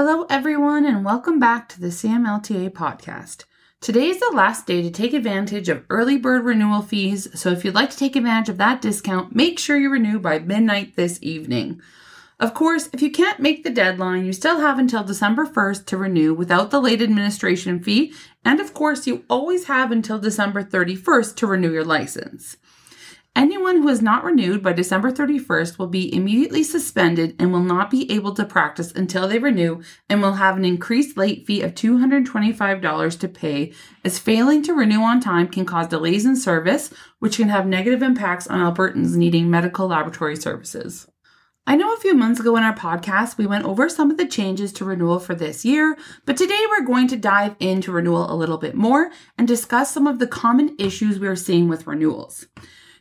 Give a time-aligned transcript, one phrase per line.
[0.00, 3.46] Hello, everyone, and welcome back to the CMLTA podcast.
[3.80, 7.64] Today is the last day to take advantage of early bird renewal fees, so if
[7.64, 11.18] you'd like to take advantage of that discount, make sure you renew by midnight this
[11.20, 11.82] evening.
[12.38, 15.96] Of course, if you can't make the deadline, you still have until December 1st to
[15.96, 21.34] renew without the late administration fee, and of course, you always have until December 31st
[21.34, 22.56] to renew your license.
[23.38, 27.88] Anyone who is not renewed by December 31st will be immediately suspended and will not
[27.88, 31.76] be able to practice until they renew and will have an increased late fee of
[31.76, 33.72] $225 to pay,
[34.04, 38.02] as failing to renew on time can cause delays in service, which can have negative
[38.02, 41.08] impacts on Albertans needing medical laboratory services.
[41.64, 44.26] I know a few months ago in our podcast, we went over some of the
[44.26, 48.34] changes to renewal for this year, but today we're going to dive into renewal a
[48.34, 52.48] little bit more and discuss some of the common issues we are seeing with renewals.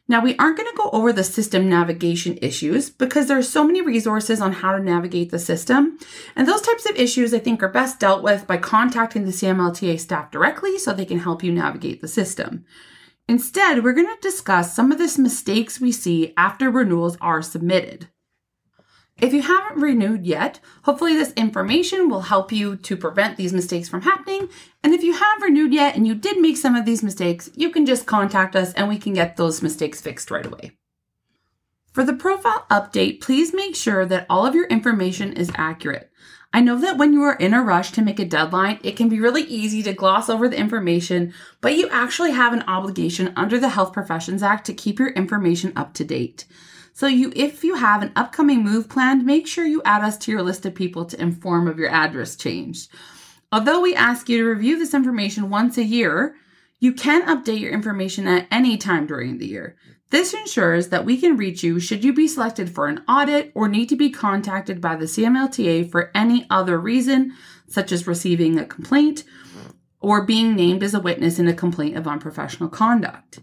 [0.09, 3.65] Now, we aren't going to go over the system navigation issues because there are so
[3.65, 5.99] many resources on how to navigate the system.
[6.35, 9.99] And those types of issues I think are best dealt with by contacting the CMLTA
[9.99, 12.65] staff directly so they can help you navigate the system.
[13.27, 18.07] Instead, we're going to discuss some of the mistakes we see after renewals are submitted.
[19.19, 23.89] If you haven't renewed yet, hopefully this information will help you to prevent these mistakes
[23.89, 24.47] from happening.
[24.83, 27.71] And if you have renewed yet and you did make some of these mistakes, you
[27.71, 30.73] can just contact us and we can get those mistakes fixed right away.
[31.93, 36.11] For the profile update, please make sure that all of your information is accurate.
[36.53, 39.09] I know that when you are in a rush to make a deadline, it can
[39.09, 43.59] be really easy to gloss over the information, but you actually have an obligation under
[43.59, 46.45] the Health Professions Act to keep your information up to date.
[46.97, 50.31] So you if you have an upcoming move planned, make sure you add us to
[50.31, 52.87] your list of people to inform of your address change.
[53.51, 56.35] Although we ask you to review this information once a year,
[56.79, 59.75] you can update your information at any time during the year.
[60.09, 63.67] This ensures that we can reach you should you be selected for an audit or
[63.67, 67.31] need to be contacted by the CMLTA for any other reason,
[67.67, 69.23] such as receiving a complaint
[69.99, 73.37] or being named as a witness in a complaint of unprofessional conduct.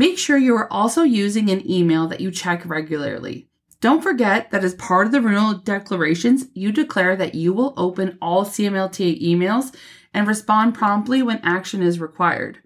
[0.00, 3.50] Make sure you are also using an email that you check regularly.
[3.82, 8.16] Don't forget that as part of the renewal declarations, you declare that you will open
[8.22, 9.74] all CMLTA emails
[10.14, 12.60] and respond promptly when action is required.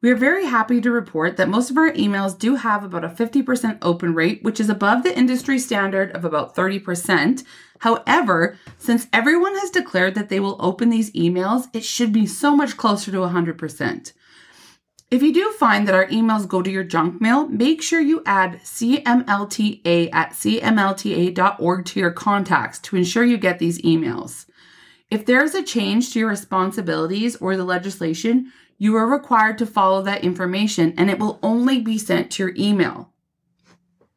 [0.00, 3.10] We are very happy to report that most of our emails do have about a
[3.10, 7.44] 50% open rate, which is above the industry standard of about 30%.
[7.80, 12.56] However, since everyone has declared that they will open these emails, it should be so
[12.56, 14.12] much closer to 100%.
[15.12, 18.22] If you do find that our emails go to your junk mail, make sure you
[18.24, 24.46] add CMLTA at cmlta.org to your contacts to ensure you get these emails.
[25.10, 29.66] If there is a change to your responsibilities or the legislation, you are required to
[29.66, 33.12] follow that information and it will only be sent to your email.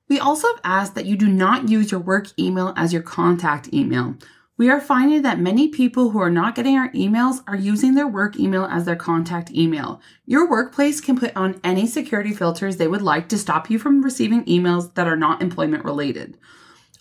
[0.08, 3.74] We also have asked that you do not use your work email as your contact
[3.74, 4.16] email.
[4.58, 8.08] We are finding that many people who are not getting our emails are using their
[8.08, 10.00] work email as their contact email.
[10.26, 14.02] Your workplace can put on any security filters they would like to stop you from
[14.02, 16.38] receiving emails that are not employment related.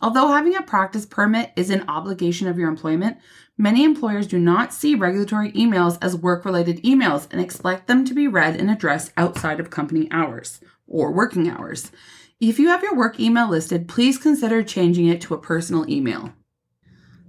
[0.02, 3.18] Although having a practice permit is an obligation of your employment,
[3.56, 8.14] many employers do not see regulatory emails as work related emails and expect them to
[8.14, 11.92] be read and addressed outside of company hours or working hours.
[12.40, 16.32] If you have your work email listed, please consider changing it to a personal email.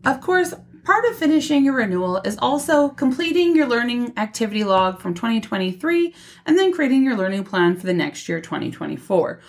[0.05, 5.15] Of course, part of finishing your renewal is also completing your learning activity log from
[5.15, 6.13] 2023
[6.45, 9.41] and then creating your learning plan for the next year, 2024.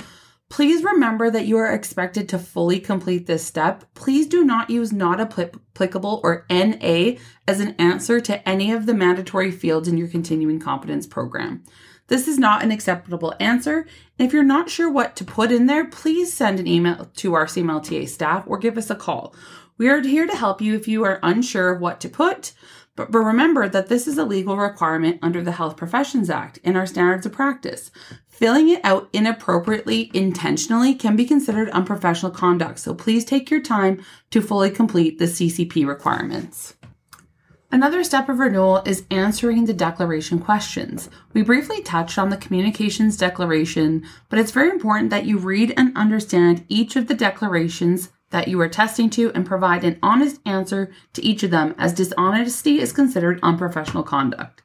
[0.49, 3.85] Please remember that you are expected to fully complete this step.
[3.95, 7.17] Please do not use not applicable or NA
[7.47, 11.65] as an answer to any of the mandatory fields in your continuing competence program.
[12.09, 13.87] This is not an acceptable answer.
[14.19, 17.35] And if you're not sure what to put in there, please send an email to
[17.35, 19.35] our CMLTA staff or give us a call.
[19.79, 22.53] We are here to help you if you are unsure of what to put,
[22.95, 26.77] but, but remember that this is a legal requirement under the Health Professions Act in
[26.77, 27.91] our standards of practice.
[28.27, 34.03] Filling it out inappropriately, intentionally, can be considered unprofessional conduct, so please take your time
[34.31, 36.76] to fully complete the CCP requirements.
[37.73, 41.11] Another step of renewal is answering the declaration questions.
[41.33, 45.97] We briefly touched on the communications declaration, but it's very important that you read and
[45.97, 50.93] understand each of the declarations that you are testing to and provide an honest answer
[51.15, 54.63] to each of them, as dishonesty is considered unprofessional conduct.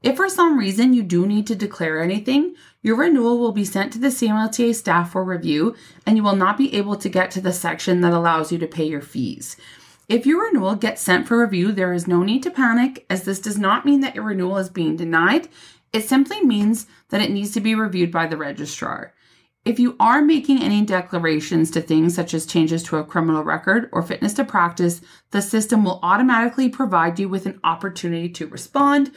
[0.00, 3.92] If for some reason you do need to declare anything, your renewal will be sent
[3.94, 5.74] to the CMLTA staff for review
[6.06, 8.66] and you will not be able to get to the section that allows you to
[8.68, 9.56] pay your fees.
[10.08, 13.38] If your renewal gets sent for review, there is no need to panic, as this
[13.38, 15.48] does not mean that your renewal is being denied.
[15.92, 19.12] It simply means that it needs to be reviewed by the registrar.
[19.66, 23.90] If you are making any declarations to things such as changes to a criminal record
[23.92, 29.12] or fitness to practice, the system will automatically provide you with an opportunity to respond.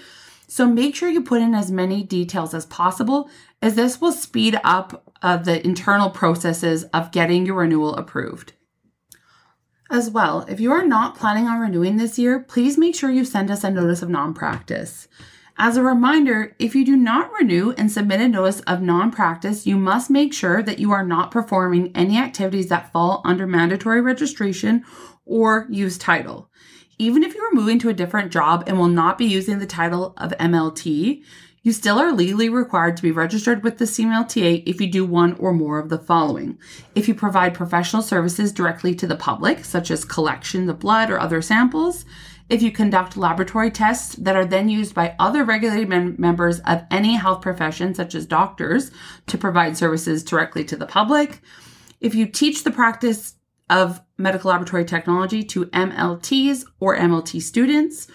[0.50, 3.30] So make sure you put in as many details as possible,
[3.62, 8.52] as this will speed up uh, the internal processes of getting your renewal approved.
[9.92, 13.26] As well, if you are not planning on renewing this year, please make sure you
[13.26, 15.10] send us a notice of non practice.
[15.58, 19.68] As a reminder, if you do not renew and submit a notice of non practice,
[19.68, 24.00] you must make sure that you are not performing any activities that fall under mandatory
[24.00, 24.86] registration
[25.26, 26.50] or use title.
[26.98, 29.66] Even if you are moving to a different job and will not be using the
[29.66, 31.22] title of MLT,
[31.64, 35.34] you still are legally required to be registered with the CMLTA if you do one
[35.34, 36.58] or more of the following.
[36.96, 41.20] If you provide professional services directly to the public, such as collection of blood or
[41.20, 42.04] other samples,
[42.50, 46.84] if you conduct laboratory tests that are then used by other regulated mem- members of
[46.90, 48.92] any health profession, such as doctors,
[49.28, 51.42] to provide services directly to the public,
[52.02, 53.36] if you teach the practice
[53.70, 58.08] of medical laboratory technology to MLTs or MLT students,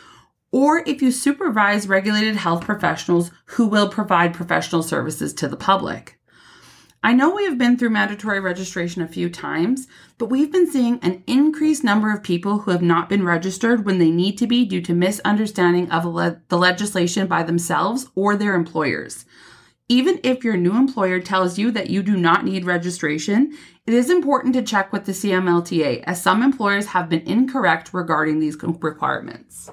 [0.56, 6.18] or if you supervise regulated health professionals who will provide professional services to the public.
[7.04, 9.86] I know we have been through mandatory registration a few times,
[10.16, 13.98] but we've been seeing an increased number of people who have not been registered when
[13.98, 16.04] they need to be due to misunderstanding of
[16.48, 19.26] the legislation by themselves or their employers.
[19.90, 23.54] Even if your new employer tells you that you do not need registration,
[23.86, 28.40] it is important to check with the CMLTA as some employers have been incorrect regarding
[28.40, 29.70] these requirements.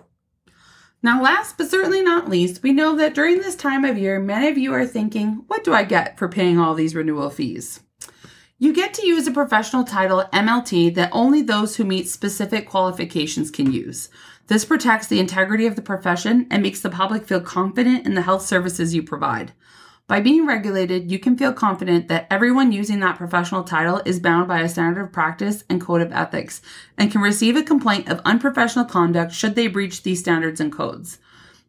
[1.06, 4.48] Now, last but certainly not least, we know that during this time of year, many
[4.48, 7.82] of you are thinking, what do I get for paying all these renewal fees?
[8.58, 13.52] You get to use a professional title MLT that only those who meet specific qualifications
[13.52, 14.08] can use.
[14.48, 18.22] This protects the integrity of the profession and makes the public feel confident in the
[18.22, 19.52] health services you provide.
[20.06, 24.50] By being regulated, you can feel confident that everyone using that professional title is bound
[24.50, 26.62] by a standard of practice and code of ethics
[26.98, 31.20] and can receive a complaint of unprofessional conduct should they breach these standards and codes.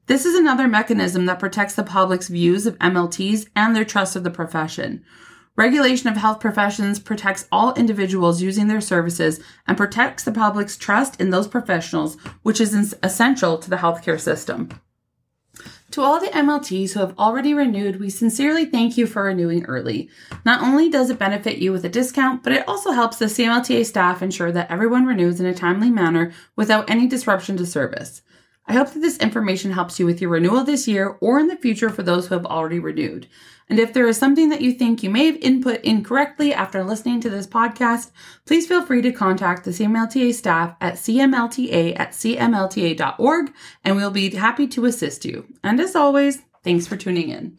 [0.06, 4.25] This is another mechanism that protects the public's views of MLTs and their trust of
[4.25, 5.04] the profession.
[5.56, 11.20] Regulation of health professions protects all individuals using their services and protects the public's trust
[11.20, 14.70] in those professionals, which is essential to the healthcare system.
[15.94, 20.11] To all the MLTs who have already renewed, we sincerely thank you for renewing early.
[20.44, 23.87] Not only does it benefit you with a discount, but it also helps the CMLTA
[23.87, 28.23] staff ensure that everyone renews in a timely manner without any disruption to service.
[28.66, 31.56] I hope that this information helps you with your renewal this year or in the
[31.56, 33.26] future for those who have already renewed.
[33.69, 37.20] And if there is something that you think you may have input incorrectly after listening
[37.20, 38.11] to this podcast,
[38.44, 43.52] please feel free to contact the CMLTA staff at cmlta at cmlta.org
[43.84, 45.46] and we'll be happy to assist you.
[45.62, 47.56] And as always, thanks for tuning in.